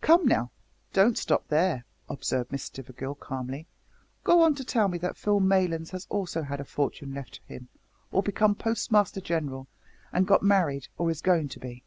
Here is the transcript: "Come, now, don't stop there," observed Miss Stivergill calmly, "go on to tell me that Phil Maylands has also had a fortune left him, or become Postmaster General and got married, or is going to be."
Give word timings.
"Come, 0.00 0.24
now, 0.26 0.52
don't 0.94 1.18
stop 1.18 1.48
there," 1.48 1.84
observed 2.08 2.50
Miss 2.50 2.62
Stivergill 2.64 3.16
calmly, 3.16 3.66
"go 4.24 4.40
on 4.40 4.54
to 4.54 4.64
tell 4.64 4.88
me 4.88 4.96
that 4.96 5.18
Phil 5.18 5.38
Maylands 5.38 5.90
has 5.90 6.06
also 6.08 6.40
had 6.40 6.62
a 6.62 6.64
fortune 6.64 7.12
left 7.12 7.42
him, 7.46 7.68
or 8.10 8.22
become 8.22 8.54
Postmaster 8.54 9.20
General 9.20 9.68
and 10.14 10.26
got 10.26 10.42
married, 10.42 10.88
or 10.96 11.10
is 11.10 11.20
going 11.20 11.48
to 11.48 11.58
be." 11.60 11.84